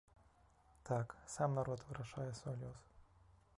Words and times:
Так, 0.89 1.07
сам 1.35 1.49
народ 1.59 1.79
вырашае 1.89 2.29
свой 2.41 2.55
лёс! 2.65 2.79